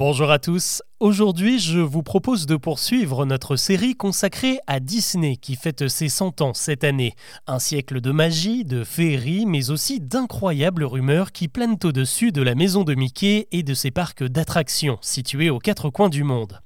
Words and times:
Bonjour 0.00 0.30
à 0.30 0.38
tous. 0.38 0.82
Aujourd'hui, 0.98 1.58
je 1.58 1.78
vous 1.78 2.02
propose 2.02 2.46
de 2.46 2.56
poursuivre 2.56 3.26
notre 3.26 3.56
série 3.56 3.94
consacrée 3.94 4.58
à 4.66 4.80
Disney 4.80 5.36
qui 5.36 5.56
fête 5.56 5.88
ses 5.88 6.08
100 6.08 6.40
ans 6.40 6.54
cette 6.54 6.84
année. 6.84 7.12
Un 7.46 7.58
siècle 7.58 8.00
de 8.00 8.10
magie, 8.10 8.64
de 8.64 8.82
féerie, 8.82 9.44
mais 9.44 9.70
aussi 9.70 10.00
d'incroyables 10.00 10.84
rumeurs 10.84 11.32
qui 11.32 11.48
planent 11.48 11.76
au-dessus 11.84 12.32
de 12.32 12.40
la 12.40 12.54
maison 12.54 12.82
de 12.82 12.94
Mickey 12.94 13.46
et 13.52 13.62
de 13.62 13.74
ses 13.74 13.90
parcs 13.90 14.24
d'attractions 14.24 14.96
situés 15.02 15.50
aux 15.50 15.58
quatre 15.58 15.90
coins 15.90 16.08
du 16.08 16.24
monde. 16.24 16.62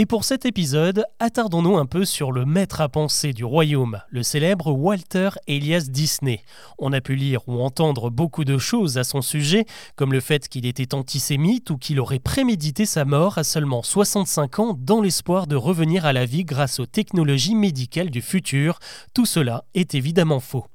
Et 0.00 0.06
pour 0.06 0.22
cet 0.22 0.46
épisode, 0.46 1.06
attardons-nous 1.18 1.76
un 1.76 1.84
peu 1.84 2.04
sur 2.04 2.30
le 2.30 2.44
maître 2.44 2.80
à 2.80 2.88
penser 2.88 3.32
du 3.32 3.44
royaume, 3.44 4.00
le 4.10 4.22
célèbre 4.22 4.70
Walter 4.70 5.30
Elias 5.48 5.88
Disney. 5.90 6.40
On 6.78 6.92
a 6.92 7.00
pu 7.00 7.16
lire 7.16 7.40
ou 7.48 7.60
entendre 7.60 8.08
beaucoup 8.08 8.44
de 8.44 8.58
choses 8.58 8.96
à 8.96 9.02
son 9.02 9.22
sujet, 9.22 9.66
comme 9.96 10.12
le 10.12 10.20
fait 10.20 10.48
qu'il 10.48 10.66
était 10.66 10.94
antisémite 10.94 11.70
ou 11.70 11.78
qu'il 11.78 11.98
aurait 11.98 12.20
prémédité 12.20 12.86
sa 12.86 13.04
mort 13.04 13.38
à 13.38 13.42
seulement 13.42 13.82
65 13.82 14.60
ans 14.60 14.78
dans 14.78 15.00
l'espoir 15.00 15.48
de 15.48 15.56
revenir 15.56 16.06
à 16.06 16.12
la 16.12 16.26
vie 16.26 16.44
grâce 16.44 16.78
aux 16.78 16.86
technologies 16.86 17.56
médicales 17.56 18.10
du 18.10 18.22
futur. 18.22 18.78
Tout 19.14 19.26
cela 19.26 19.64
est 19.74 19.96
évidemment 19.96 20.38
faux. 20.38 20.66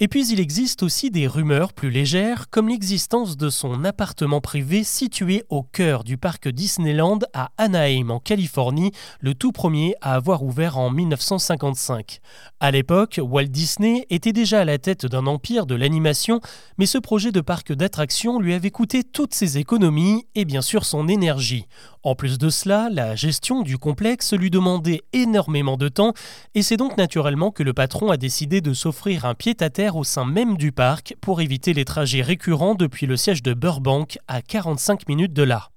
Et 0.00 0.08
puis 0.08 0.26
il 0.26 0.40
existe 0.40 0.82
aussi 0.82 1.12
des 1.12 1.28
rumeurs 1.28 1.72
plus 1.72 1.88
légères, 1.88 2.50
comme 2.50 2.68
l'existence 2.68 3.36
de 3.36 3.48
son 3.48 3.84
appartement 3.84 4.40
privé 4.40 4.82
situé 4.82 5.44
au 5.50 5.62
cœur 5.62 6.02
du 6.02 6.16
parc 6.16 6.48
Disneyland 6.48 7.20
à 7.32 7.52
Anaheim 7.58 8.10
en 8.10 8.18
Californie, 8.18 8.90
le 9.20 9.34
tout 9.34 9.52
premier 9.52 9.94
à 10.00 10.14
avoir 10.14 10.42
ouvert 10.42 10.78
en 10.78 10.90
1955. 10.90 12.18
À 12.58 12.72
l'époque, 12.72 13.20
Walt 13.22 13.44
Disney 13.44 14.04
était 14.10 14.32
déjà 14.32 14.62
à 14.62 14.64
la 14.64 14.78
tête 14.78 15.06
d'un 15.06 15.28
empire 15.28 15.64
de 15.64 15.76
l'animation, 15.76 16.40
mais 16.76 16.86
ce 16.86 16.98
projet 16.98 17.30
de 17.30 17.40
parc 17.40 17.72
d'attractions 17.72 18.40
lui 18.40 18.52
avait 18.52 18.72
coûté 18.72 19.04
toutes 19.04 19.32
ses 19.32 19.58
économies 19.58 20.26
et 20.34 20.44
bien 20.44 20.60
sûr 20.60 20.86
son 20.86 21.06
énergie. 21.06 21.68
En 22.02 22.16
plus 22.16 22.36
de 22.36 22.50
cela, 22.50 22.88
la 22.90 23.14
gestion 23.14 23.62
du 23.62 23.78
complexe 23.78 24.34
lui 24.34 24.50
demandait 24.50 25.02
énormément 25.12 25.76
de 25.76 25.88
temps 25.88 26.12
et 26.54 26.62
c'est 26.62 26.76
donc 26.76 26.98
naturellement 26.98 27.50
que 27.50 27.62
le 27.62 27.72
patron 27.72 28.10
a 28.10 28.16
décidé 28.16 28.60
de 28.60 28.74
s'offrir 28.74 29.24
un 29.24 29.34
pied-à-terre 29.34 29.83
au 29.92 30.04
sein 30.04 30.24
même 30.24 30.56
du 30.56 30.72
parc 30.72 31.14
pour 31.20 31.40
éviter 31.40 31.74
les 31.74 31.84
trajets 31.84 32.22
récurrents 32.22 32.74
depuis 32.74 33.06
le 33.06 33.16
siège 33.16 33.42
de 33.42 33.54
Burbank 33.54 34.18
à 34.28 34.40
45 34.40 35.08
minutes 35.08 35.32
de 35.32 35.42
là. 35.42 35.70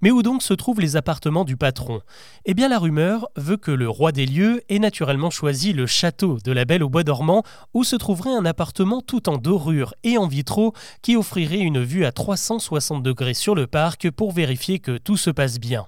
Mais 0.00 0.10
où 0.10 0.22
donc 0.22 0.42
se 0.42 0.54
trouvent 0.54 0.80
les 0.80 0.96
appartements 0.96 1.44
du 1.44 1.56
patron? 1.56 2.00
Eh 2.44 2.54
bien 2.54 2.68
la 2.68 2.78
rumeur 2.78 3.28
veut 3.36 3.56
que 3.56 3.70
le 3.70 3.88
roi 3.88 4.12
des 4.12 4.26
lieux 4.26 4.62
ait 4.68 4.78
naturellement 4.78 5.30
choisi 5.30 5.72
le 5.72 5.86
château 5.86 6.38
de 6.44 6.52
la 6.52 6.64
Belle 6.64 6.84
au 6.84 6.88
Bois 6.88 7.02
dormant 7.02 7.42
où 7.74 7.82
se 7.82 7.96
trouverait 7.96 8.34
un 8.34 8.44
appartement 8.44 9.00
tout 9.00 9.28
en 9.28 9.38
dorure 9.38 9.94
et 10.04 10.16
en 10.18 10.28
vitraux 10.28 10.72
qui 11.02 11.16
offrirait 11.16 11.58
une 11.58 11.82
vue 11.82 12.04
à 12.04 12.12
360 12.12 13.02
degrés 13.02 13.34
sur 13.34 13.54
le 13.54 13.66
parc 13.66 14.10
pour 14.10 14.32
vérifier 14.32 14.78
que 14.78 14.98
tout 14.98 15.16
se 15.16 15.30
passe 15.30 15.58
bien. 15.58 15.86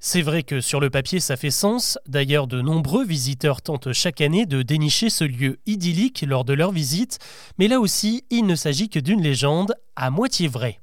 C'est 0.00 0.22
vrai 0.22 0.42
que 0.42 0.60
sur 0.60 0.80
le 0.80 0.90
papier 0.90 1.20
ça 1.20 1.36
fait 1.36 1.50
sens, 1.50 1.98
d'ailleurs 2.06 2.46
de 2.46 2.60
nombreux 2.60 3.04
visiteurs 3.04 3.62
tentent 3.62 3.92
chaque 3.92 4.20
année 4.20 4.46
de 4.46 4.62
dénicher 4.62 5.10
ce 5.10 5.24
lieu 5.24 5.58
idyllique 5.66 6.24
lors 6.26 6.44
de 6.44 6.52
leur 6.52 6.72
visite, 6.72 7.18
mais 7.58 7.68
là 7.68 7.80
aussi 7.80 8.24
il 8.30 8.46
ne 8.46 8.54
s'agit 8.54 8.88
que 8.88 8.98
d'une 8.98 9.22
légende 9.22 9.74
à 9.96 10.10
moitié 10.10 10.48
vraie. 10.48 10.80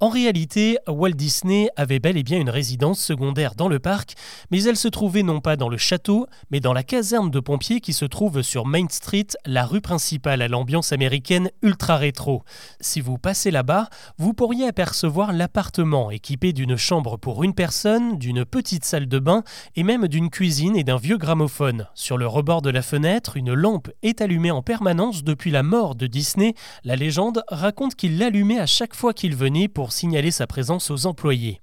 En 0.00 0.08
réalité, 0.08 0.78
Walt 0.86 1.12
Disney 1.12 1.68
avait 1.76 1.98
bel 1.98 2.16
et 2.16 2.22
bien 2.22 2.38
une 2.38 2.50
résidence 2.50 3.00
secondaire 3.00 3.54
dans 3.54 3.68
le 3.68 3.78
parc, 3.78 4.14
mais 4.50 4.62
elle 4.62 4.76
se 4.76 4.88
trouvait 4.88 5.22
non 5.22 5.40
pas 5.40 5.56
dans 5.56 5.68
le 5.68 5.78
château, 5.78 6.26
mais 6.50 6.60
dans 6.60 6.74
la 6.74 6.82
caserne 6.82 7.30
de 7.30 7.40
pompiers 7.40 7.80
qui 7.80 7.92
se 7.92 8.04
trouve 8.04 8.42
sur 8.42 8.66
Main 8.66 8.86
Street, 8.90 9.26
la 9.46 9.64
rue 9.64 9.80
principale 9.80 10.42
à 10.42 10.48
l'ambiance 10.48 10.92
américaine 10.92 11.50
ultra 11.62 11.96
rétro. 11.96 12.42
Si 12.80 13.00
vous 13.00 13.16
passez 13.16 13.50
là-bas, 13.50 13.88
vous 14.18 14.34
pourriez 14.34 14.66
apercevoir 14.66 15.32
l'appartement 15.32 16.10
équipé 16.10 16.52
d'une 16.52 16.76
chambre 16.76 17.16
pour 17.16 17.42
une 17.42 17.54
personne, 17.54 18.18
d'une 18.26 18.44
petite 18.44 18.84
salle 18.84 19.06
de 19.06 19.20
bain 19.20 19.44
et 19.76 19.84
même 19.84 20.08
d'une 20.08 20.30
cuisine 20.30 20.76
et 20.76 20.82
d'un 20.82 20.96
vieux 20.96 21.16
gramophone. 21.16 21.86
Sur 21.94 22.18
le 22.18 22.26
rebord 22.26 22.60
de 22.60 22.70
la 22.70 22.82
fenêtre, 22.82 23.36
une 23.36 23.52
lampe 23.52 23.88
est 24.02 24.20
allumée 24.20 24.50
en 24.50 24.62
permanence 24.62 25.22
depuis 25.22 25.52
la 25.52 25.62
mort 25.62 25.94
de 25.94 26.08
Disney. 26.08 26.54
La 26.82 26.96
légende 26.96 27.44
raconte 27.46 27.94
qu'il 27.94 28.18
l'allumait 28.18 28.58
à 28.58 28.66
chaque 28.66 28.96
fois 28.96 29.14
qu'il 29.14 29.36
venait 29.36 29.68
pour 29.68 29.92
signaler 29.92 30.32
sa 30.32 30.48
présence 30.48 30.90
aux 30.90 31.06
employés. 31.06 31.60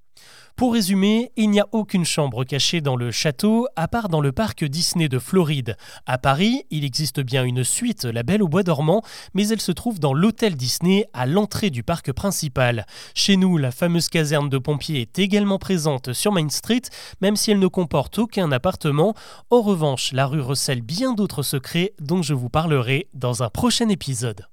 Pour 0.55 0.73
résumer, 0.73 1.31
il 1.35 1.49
n'y 1.49 1.59
a 1.59 1.67
aucune 1.71 2.05
chambre 2.05 2.43
cachée 2.43 2.79
dans 2.79 2.95
le 2.95 3.09
château, 3.09 3.67
à 3.75 3.87
part 3.87 4.07
dans 4.07 4.21
le 4.21 4.31
parc 4.31 4.63
Disney 4.63 5.09
de 5.09 5.17
Floride. 5.17 5.75
À 6.05 6.19
Paris, 6.19 6.63
il 6.69 6.85
existe 6.85 7.21
bien 7.21 7.43
une 7.43 7.63
suite, 7.63 8.05
La 8.05 8.21
Belle 8.21 8.43
au 8.43 8.47
Bois 8.47 8.61
dormant, 8.61 9.01
mais 9.33 9.47
elle 9.47 9.59
se 9.59 9.71
trouve 9.71 9.99
dans 9.99 10.13
l'hôtel 10.13 10.55
Disney, 10.55 11.07
à 11.11 11.25
l'entrée 11.25 11.71
du 11.71 11.81
parc 11.81 12.11
principal. 12.11 12.85
Chez 13.15 13.35
nous, 13.35 13.57
la 13.57 13.71
fameuse 13.71 14.09
caserne 14.09 14.47
de 14.47 14.59
pompiers 14.59 15.01
est 15.01 15.17
également 15.17 15.57
présente 15.57 16.13
sur 16.13 16.31
Main 16.31 16.49
Street, 16.49 16.83
même 17.19 17.35
si 17.35 17.49
elle 17.49 17.59
ne 17.59 17.67
comporte 17.67 18.19
aucun 18.19 18.51
appartement. 18.51 19.15
En 19.49 19.61
revanche, 19.61 20.11
la 20.13 20.27
rue 20.27 20.41
recèle 20.41 20.81
bien 20.81 21.13
d'autres 21.13 21.41
secrets 21.41 21.93
dont 21.99 22.21
je 22.21 22.35
vous 22.35 22.49
parlerai 22.49 23.07
dans 23.15 23.41
un 23.41 23.49
prochain 23.49 23.89
épisode. 23.89 24.45